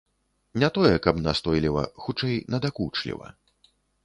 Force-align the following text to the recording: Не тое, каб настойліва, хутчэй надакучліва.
Не 0.63 0.69
тое, 0.77 0.93
каб 1.07 1.19
настойліва, 1.27 1.83
хутчэй 2.07 2.41
надакучліва. 2.55 3.27